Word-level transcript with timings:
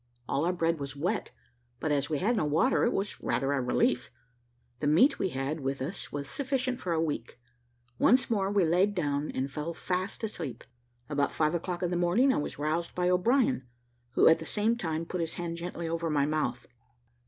All 0.27 0.45
our 0.45 0.51
bread 0.51 0.79
was 0.79 0.95
wet, 0.95 1.29
but 1.79 1.91
as 1.91 2.09
we 2.09 2.17
had 2.17 2.35
no 2.35 2.43
water, 2.45 2.83
it 2.85 2.91
was 2.91 3.21
rather 3.21 3.53
a 3.53 3.61
relief; 3.61 4.09
the 4.79 4.87
meat 4.87 5.19
we 5.19 5.29
had 5.29 5.59
with 5.59 5.79
us 5.79 6.11
was 6.11 6.27
sufficient 6.27 6.79
for 6.79 6.91
a 6.91 6.99
week. 6.99 7.39
Once 7.99 8.27
more 8.27 8.49
we 8.49 8.65
laid 8.65 8.95
down 8.95 9.29
and 9.29 9.51
fell 9.51 9.75
fast 9.75 10.23
asleep. 10.23 10.63
About 11.07 11.31
five 11.31 11.53
o'clock 11.53 11.83
in 11.83 11.91
the 11.91 11.97
morning 11.97 12.33
I 12.33 12.37
was 12.37 12.57
roused 12.57 12.95
by 12.95 13.11
O'Brien, 13.11 13.67
who 14.13 14.27
at 14.27 14.39
the 14.39 14.47
same 14.47 14.75
time 14.75 15.05
put 15.05 15.21
his 15.21 15.35
hand 15.35 15.57
gently 15.57 15.87
over 15.87 16.09
my 16.09 16.25
mouth. 16.25 16.65